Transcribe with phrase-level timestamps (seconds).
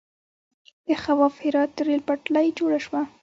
[0.85, 3.01] د خواف هرات ریل پټلۍ جوړه شوه.